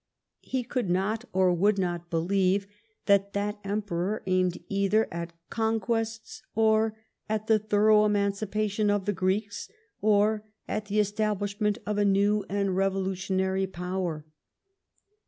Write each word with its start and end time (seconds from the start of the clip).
He 0.39 0.63
could 0.63 0.89
not 0.89 1.25
or 1.31 1.53
would 1.53 1.77
not 1.77 2.09
believe 2.09 2.65
that 3.05 3.33
that 3.33 3.59
Emperor 3.63 4.23
aimed 4.25 4.57
either" 4.67 5.07
at 5.13 5.31
conquests, 5.51 6.41
or 6.55 6.97
at 7.29 7.45
the 7.45 7.59
thorough 7.59 8.07
emancipa 8.07 8.67
tion 8.71 8.89
of 8.89 9.05
the 9.05 9.13
Greeks, 9.13 9.69
or 10.01 10.43
at 10.67 10.85
the 10.85 10.99
establishment 10.99 11.77
of 11.85 11.99
a 11.99 12.03
new 12.03 12.43
and 12.49 12.75
revolutionary 12.75 13.67
power." 13.67 14.25